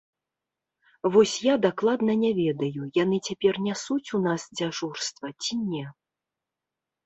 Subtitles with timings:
[1.15, 5.85] Вось я дакладна не ведаю, яны цяпер нясуць у нас дзяжурства, ці не.